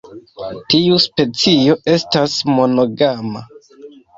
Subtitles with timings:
[0.73, 3.49] Tiu specio estas monogama.